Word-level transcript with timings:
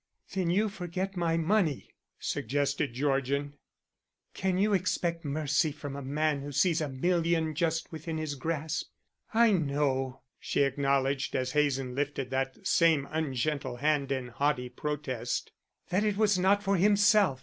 "Then 0.33 0.49
you 0.49 0.67
forget 0.67 1.15
my 1.15 1.37
money," 1.37 1.93
suggested 2.17 2.93
Georgian. 2.95 3.53
"Can 4.33 4.57
you 4.57 4.73
expect 4.73 5.23
mercy 5.23 5.71
from 5.71 5.95
a 5.95 6.01
man 6.01 6.41
who 6.41 6.51
sees 6.51 6.81
a 6.81 6.89
million 6.89 7.53
just 7.53 7.91
within 7.91 8.17
his 8.17 8.33
grasp? 8.33 8.89
I 9.31 9.51
know," 9.51 10.21
she 10.39 10.63
acknowledged, 10.63 11.35
as 11.35 11.51
Hazen 11.51 11.93
lifted 11.93 12.31
that 12.31 12.65
same 12.65 13.07
ungentle 13.11 13.75
hand 13.75 14.11
in 14.11 14.29
haughty 14.29 14.69
protest, 14.69 15.51
"that 15.89 16.03
it 16.03 16.17
was 16.17 16.39
not 16.39 16.63
for 16.63 16.77
himself. 16.77 17.39